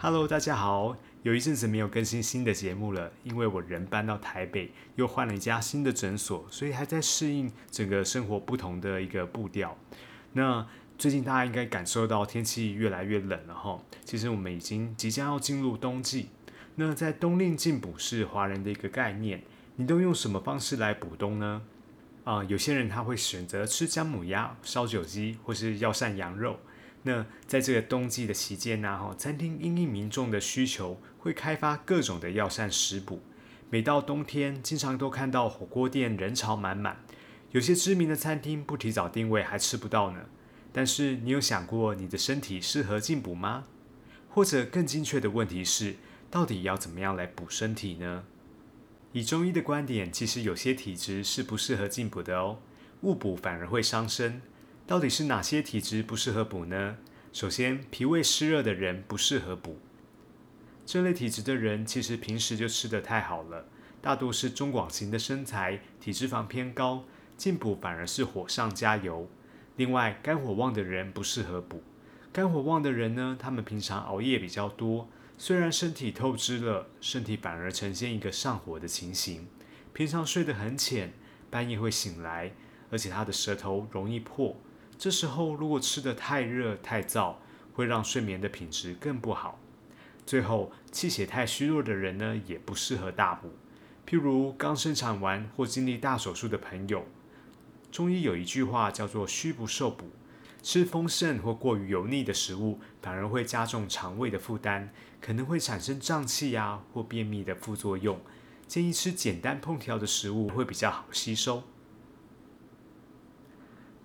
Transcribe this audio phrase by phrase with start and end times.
[0.00, 0.96] Hello，大家好。
[1.24, 9.76] 有一阵子没有更新新的节目了，因为我人搬到台北，又换了一家新的诊所，所以还在适应整个生活不同的一个步调。
[10.34, 10.64] 那
[10.96, 13.82] 最近大家应该感受到天气越来越冷了哈。
[14.04, 16.28] 其实我们已经即将要进入冬季。
[16.76, 19.42] 那在冬令进补是华人的一个概念，
[19.74, 21.62] 你都用什么方式来补冬呢？
[22.22, 26.60] 啊，有些人他会选择吃姜母鸭、烧酒鸡，或是药膳羊肉。
[27.02, 33.22] 那在这个冬季的期间呢，哈，餐厅因应民众的需求，会开发各种的药膳食补。
[33.70, 37.04] 每到冬天，经常都看到火锅店人潮满满，
[37.52, 40.26] 有些知名的餐厅不提早定位还吃不到呢。
[40.72, 43.64] 但是你有想过你的身体适合进补吗？
[44.28, 45.96] 或者更精确的问题是，
[46.30, 48.24] 到底要怎么样来补身体呢？
[49.12, 52.58] 以中医的观点，其实有些体质是不适合进补的哦，
[53.00, 54.42] 误补反而会伤身。
[54.88, 56.96] 到底是哪些体质不适合补呢？
[57.30, 59.76] 首先，脾胃湿热的人不适合补。
[60.86, 63.66] 这类体质的人其实平时就吃得太好了，
[64.00, 67.04] 大多是中广型的身材，体脂肪偏高，
[67.36, 69.28] 进补反而是火上加油。
[69.76, 71.82] 另外，肝火旺的人不适合补。
[72.32, 79.48] 肝火旺的人呢，他们平常熬夜比较多，虽然身体透支了，身体反而呈现一个上火的情形。
[79.92, 81.12] 平常睡得很浅，
[81.50, 82.54] 半夜会醒来，
[82.90, 84.56] 而且他的舌头容易破。
[84.98, 87.36] 这时候如果吃的太热太燥，
[87.72, 89.60] 会让睡眠的品质更不好。
[90.26, 93.52] 最后，气血太虚弱的人呢，也不适合大补。
[94.04, 97.06] 譬如刚生产完或经历大手术的朋友，
[97.92, 100.10] 中医有一句话叫做“虚不受补”，
[100.64, 104.88] 吃丰盛或过于油腻的食物，反而会加重肠胃的负担，
[105.20, 108.20] 可能会产生胀气呀或便秘的副作用。
[108.66, 111.62] 建议吃简单烹调的食物会比较好吸收。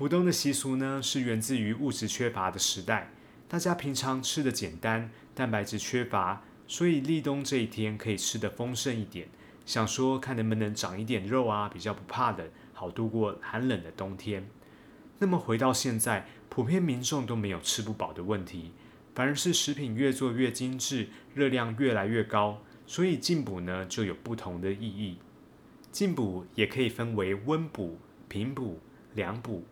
[0.00, 3.10] 补冬的习俗呢，是源自于物质缺乏的时代，
[3.46, 9.28] 大家平常吃的简单，蛋白质缺乏，所以立冬这一天可以吃的丰盛一点，
[9.66, 14.48] 想说看能不能长一点肉啊，比较不怕冷，好度过寒冷的冬天。
[15.18, 18.72] 那么回到现在，普遍民众都没有吃不饱的问题，
[19.14, 25.18] 反而是食品越做越精致，热量越来越高，所以进补呢就有不同的意义。
[25.92, 27.98] 进补也可以分为温补、
[28.30, 28.80] 平补、
[29.14, 29.62] 凉补。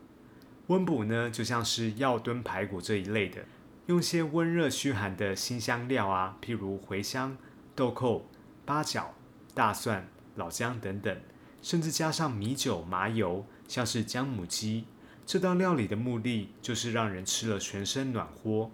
[0.68, 3.42] 温补呢，就像是药炖排骨这一类的，
[3.86, 7.38] 用些温热驱寒的辛香料啊，譬如茴香、
[7.74, 8.26] 豆蔻、
[8.66, 9.14] 八角、
[9.54, 10.06] 大蒜、
[10.36, 11.18] 老姜等等，
[11.62, 14.84] 甚至加上米酒、麻油，像是姜母鸡。
[15.24, 18.70] 这道料理的目的就是让人吃了全身暖和。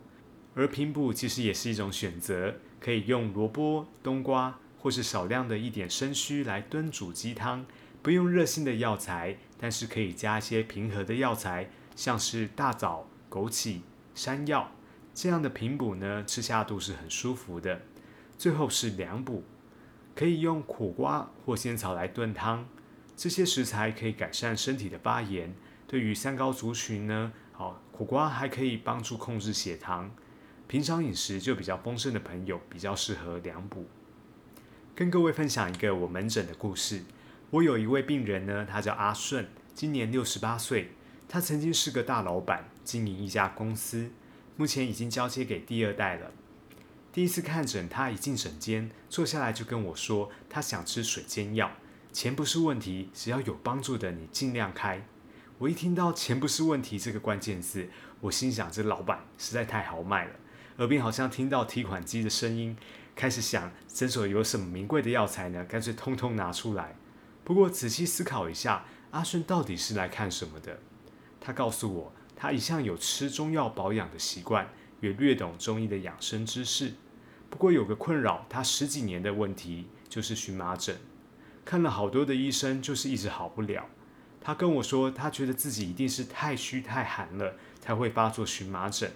[0.56, 7.65] 而平补其实也是一种选择，可以用萝卜、冬瓜，或是少量的一点生须来炖煮鸡汤，
[8.03, 11.71] 不用热性的药材，但是可以加一些平和的药材。
[11.94, 13.81] 像是大枣、枸杞、
[14.15, 14.71] 山药
[15.12, 17.82] 这样的平补呢，吃下肚是很舒服的。
[18.37, 19.44] 最后是凉补，
[20.15, 22.66] 可以用苦瓜或仙草来炖汤，
[23.16, 25.55] 这些食材可以改善身体的发炎。
[25.87, 30.11] 对于三高族群呢，好苦瓜还可以帮助控制血糖。
[30.66, 33.87] 平常饮食就比较丰盛的朋友，比较适合凉补。
[34.97, 37.03] 跟各位分享一个我门诊的故事。
[37.50, 40.91] 我有一位病人呢，他叫阿顺，今年六十八岁。
[41.29, 44.11] 他曾经是个大老板，经营一家公司，
[44.57, 46.31] 目前已经交接给第二代了。
[47.12, 51.71] 第一次看诊，他一进诊间坐下来就跟我说，他想吃水煎药，
[52.12, 55.07] 钱不是问题，只要有帮助的你尽量开。
[55.59, 57.89] 我一听到“钱不是问题”这个关键字，
[58.21, 60.32] 我心想这老板实在太豪迈了。
[60.79, 62.77] 耳边好像听到提款机的声音，
[63.15, 65.65] 开始想诊所有什么名贵的药材呢？
[65.65, 66.97] 干脆通通拿出来。
[67.44, 70.81] 不过仔细思考一下，阿顺到底是来看什么的？
[71.46, 74.67] 他告诉我，他一向有吃中药保养的习惯，
[75.02, 76.94] 也略懂中医的养生知识。
[77.50, 80.96] 不过有个困扰他十几年的问题，就是荨麻疹。
[81.62, 83.85] 看了好多的医生，就是一直好不了。
[84.41, 89.12] 他跟我说，他觉得自己一定是太虚太寒了，才会发作荨麻疹。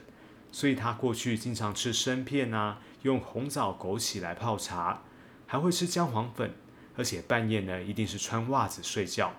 [0.52, 5.02] 所以他过去经常吃生片啊，用红枣、枸杞来泡茶，
[5.46, 6.54] 还会吃姜黄粉，
[6.94, 9.32] 而且半夜呢，一定是穿袜子睡觉。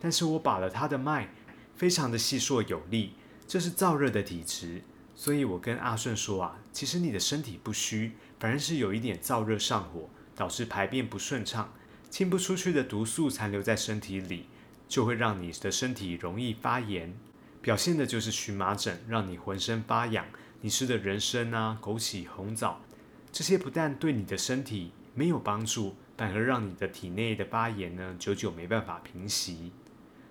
[0.00, 1.28] 但是我把了他的脉。
[1.76, 3.12] 非常的细硕有力，
[3.46, 4.82] 这是燥热的体质。
[5.16, 11.72] 所以我跟阿顺说啊，其实你的身体不虚，反而是有一点燥热上火，导致排便不顺畅，
[12.10, 14.46] 清不出去的毒素残留在身体里，
[14.88, 17.14] 就会让你的身体容易发炎，
[17.62, 20.26] 表现的就是荨麻疹，让你浑身发痒。
[20.62, 22.80] 你吃的人参啊、枸杞、红枣，
[23.30, 29.70] 这些不但对你的身体没有帮助，反而让你的体内的发炎呢，久久没办法平息。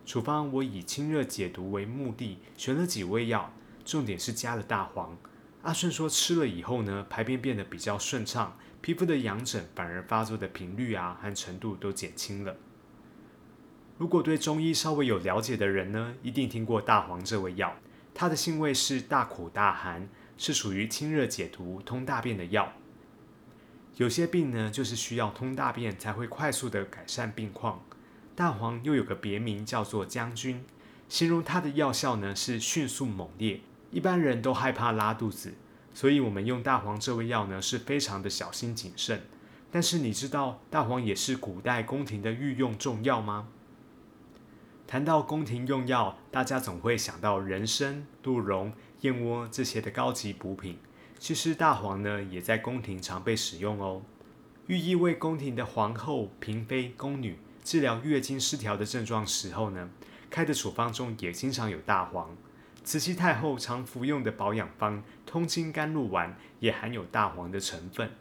[0.06, 3.54] 处方我以清热解毒为目的，选了几味药。
[3.86, 5.18] 重点是加了大黄。
[5.64, 12.56] 阿顺说吃了以后呢，排便变得比较顺畅，皮肤的痒疹反而发作的频率啊和程度都减轻了。
[13.98, 17.76] 如果对中医稍微有了解的人呢，一定听过大黄这味药。
[18.14, 20.08] 它的性味是大苦大寒，
[20.38, 22.72] 是属于清热解毒、通大便的药。
[23.98, 27.84] 有些病呢，就是需要通大便才会快速的改善病况。
[28.36, 30.64] 大黄又有个别名叫做将军，
[31.08, 33.62] 形容它的药效呢是迅速猛烈。
[33.92, 35.54] 一般人都害怕拉肚子，
[35.94, 39.22] 所以我们用大黄这味药呢是非常的小心谨慎。
[39.70, 43.48] 但是你知道大黄也是古代宫廷的御用重药吗？
[44.88, 50.78] 谈到宫廷用药，大家总会想到人参、鹿茸、燕窝这些的高级补品。
[51.20, 54.02] 其实大黄呢也在宫廷常被使用哦。
[54.68, 59.90] 寓意为宫廷的皇后、嫔妃、宫女治疗月经失调的症状时候呢，
[60.30, 62.36] 开的处方中也经常有大黄。
[62.84, 68.12] 慈禧太后常服用的保养方通经甘露丸也含有大黄的成分，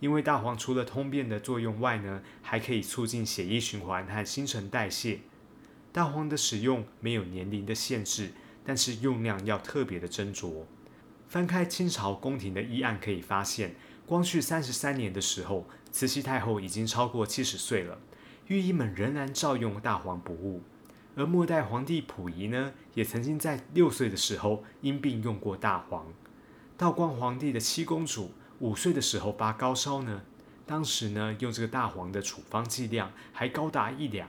[0.00, 5.20] 因为大黄除了通便的作用外呢，还可以促进血液循环和新陈代谢。
[5.92, 10.64] 大黄的使用没有年龄的限制，但是用量要特别的斟酌。
[11.26, 13.74] 翻开清朝宫廷的医案，可以发现，
[14.04, 17.98] 光绪三十三年的时候，慈禧太后已经超过七十岁了，
[18.50, 20.60] 御医们仍然照用大黄补物。
[21.14, 26.12] 而末代皇帝溥仪呢，也曾经在六岁的时候因病用过大黄。
[26.76, 30.22] 道光皇帝的七公主五岁的时候发高烧呢，
[30.66, 34.28] 当时呢用这个大黄的处方剂量还高达一两。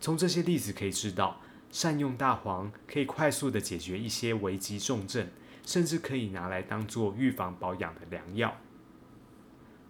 [0.00, 1.40] 从这些例子可以知道，
[1.70, 5.28] 善用大黄可以快速的解决一些危急重症，
[5.64, 8.56] 甚至可以拿来当做预防保养的良药。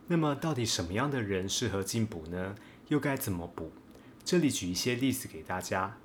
[0.08, 2.56] 那么，到底什么样的人适合进补呢？
[2.90, 3.70] 又该怎么补？
[4.24, 5.96] 这里举一些例子给大家。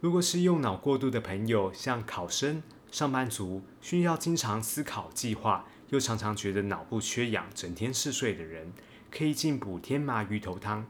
[0.00, 2.60] 如果是用脑过度的朋友，像考生、
[2.90, 8.72] 上班族，需要经常思考、计划，又常常觉得脑部缺氧、整天嗜睡的人，
[9.08, 10.84] 可以进补天麻鱼头汤。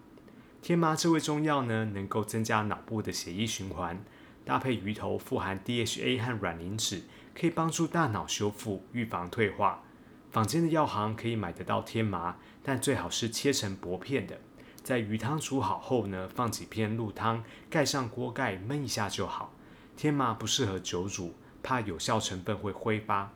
[0.62, 4.02] 天麻这味中药呢，能够增加脑部的血液循环，
[4.46, 7.02] 搭配鱼头富含 DHA 和卵磷脂，
[7.34, 9.82] 可以帮助大脑修复、预防退化。
[10.30, 14.40] 坊间的药行可以买得到天麻，但最好是切成薄片的。
[14.82, 19.52] 在鱼汤煮好后呢，放几片鹿汤，盖上锅盖焖一下就好。
[19.96, 23.30] 天麻不适合久煮，怕有效成分会挥发。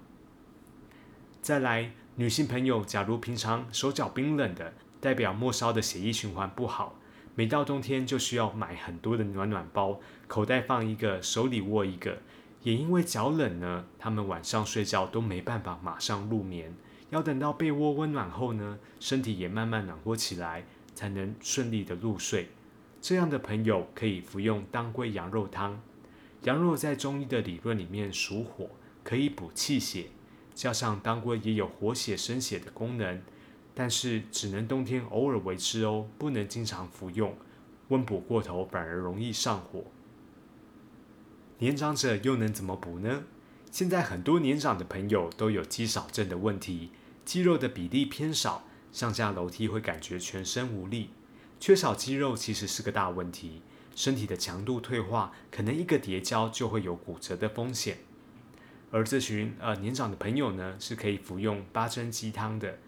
[1.41, 6.97] 再来，女性朋友，假如平常手脚冰冷的，代表末梢的血液循环不好，
[7.37, 12.19] 每到冬天就需要买很多的暖暖包，口袋放一个，手里握一个。
[12.63, 16.75] 也因为脚冷呢，他们晚上睡觉都没办法马上入眠，
[17.11, 20.65] 要等到被窝温暖后呢，身体也慢慢暖和起来。
[20.97, 22.49] 才能顺利的入睡。
[23.01, 25.81] 这样的朋友可以服用当归羊肉汤。
[26.43, 28.71] 羊肉在中医的理论里面属火，
[29.05, 30.07] 可以补气血，
[30.55, 33.23] 加上当归也有活血生血的功能，
[33.75, 37.37] 但是只能冬天偶尔为之哦，不能经常服用。
[37.89, 39.85] 温补过头反而容易上火。
[41.59, 43.25] 年长者又能怎么补呢？
[43.71, 46.91] 现在很多年长的朋友都有肌少症的问题，
[47.25, 48.65] 肌肉的比例偏少。
[48.97, 51.11] 上下楼梯会感觉全身无力，
[51.61, 53.61] 缺少肌肉其实是个大问题，
[53.95, 57.99] 身体的强度退化，可能一个跌跤就会有骨折的风险。
[58.91, 62.79] 而这群呃年长的朋友呢，是可以服用八珍鸡汤的。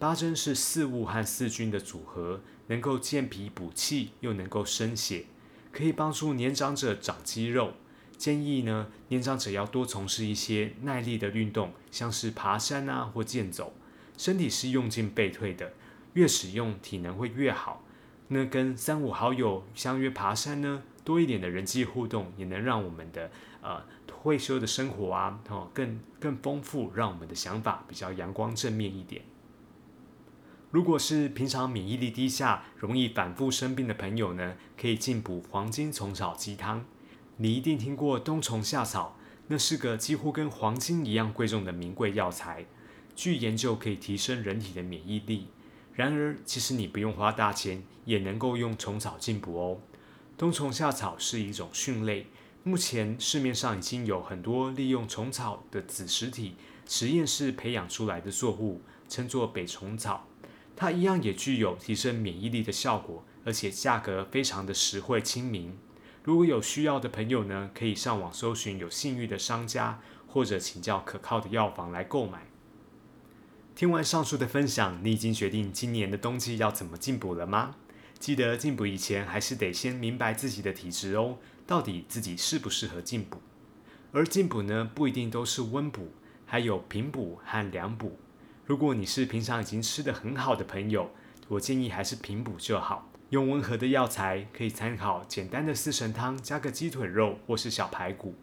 [0.00, 5.26] 八珍是四物和四菌的组合，能够健脾补气，又能够生血，
[5.70, 7.74] 可以帮助年长者长肌肉。
[8.18, 13.72] 建议呢，年长者要多从事一些耐力的运动，像是爬山啊或健走。
[14.16, 15.72] 身体是用进废退的，
[16.12, 17.82] 越使用体能会越好。
[18.28, 23.30] 那跟三五好友相约爬山呢，多一点的人际互动，也能让我们的
[23.60, 29.22] 呃退休的生活啊，哦更更丰富，让我们的想法比较阳光正面一点。
[30.70, 36.84] 如果是平常免疫力低下、容易反复生病的朋友呢，可以进补黄金虫草鸡汤。
[37.36, 39.16] 你一定听过冬虫夏草，
[39.48, 42.64] 那是个几乎跟黄金一样贵重的名贵药材。
[43.14, 45.46] 据研究可以提升人体的免疫力，
[45.94, 49.80] 然而其实你不用花大钱也能够用虫草进补哦。
[50.36, 52.26] 冬虫夏草是一种蕈类，
[52.64, 56.56] 目前市面上已经有很多利用虫草的子实体
[56.88, 60.26] 实验室培养出来的作物，称作北虫草。
[60.74, 65.78] 它一样也具有提升免疫力的效果，而且价格非常的实惠亲民。
[66.24, 72.46] 如果有需要的朋友呢，可以上网搜寻有信誉的商家，或者请教可靠的药房来购买。
[73.84, 77.76] 听完上述的分享，你已经决定今年的冬季要怎么进补了吗？
[78.18, 81.36] 记得进补以前，还是得先明白自己的体质哦，
[81.66, 83.42] 到底自己适不适合进补。
[84.10, 86.12] 而进补呢，不一定都是温补，
[86.46, 88.18] 还有平补和凉补。
[88.64, 91.10] 如果你是平常已经吃得很好的朋友，
[91.48, 93.12] 我建议还是平补就好。
[93.28, 98.34] 用温和的药材，可以参考简单的四神汤，加个鸡腿肉或是小排骨。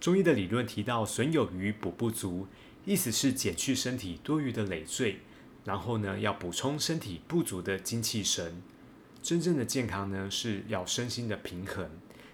[0.00, 2.48] 中医的理论提到“损有余补不足”，
[2.90, 5.20] 意思是减去身体多余的累赘，
[5.64, 8.60] 然后呢要补充身体不足的精气神。
[9.22, 11.88] 真正的健康呢是要身心的平衡，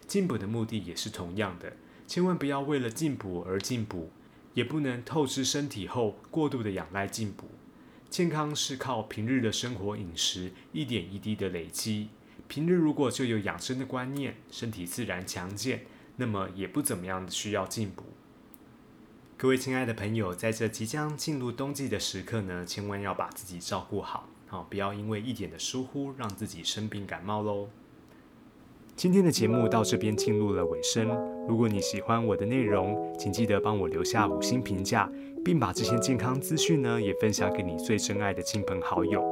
[0.07, 4.11] 进补的目的也是同样的，千万不要为了进补而进补。
[4.55, 7.51] 也不能透支身体后过度的仰赖进补。
[8.09, 12.09] 健康是靠平日的生活饮食一点一滴的累积。
[12.49, 15.85] 平日如果就有养生的观念，身体自然强健，
[16.17, 18.05] 那么也不怎么样需要进补。
[19.39, 27.69] 各位亲爱的朋友，在这即将进入冬季的时刻呢，千万要把自己照顾好，好不要因为一点的疏忽让自己生病感冒喽。
[28.97, 31.07] 今天的节目到这边进入了尾声。
[31.47, 35.07] 如果你喜欢我的内容，请记得帮我留下五星评价，
[35.45, 39.23] 并把这些健康资讯呢也分享给你最珍爱的亲朋好友。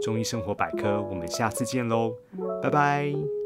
[0.00, 2.14] 中医生活百科，我们下次见喽，
[2.62, 3.41] 拜拜。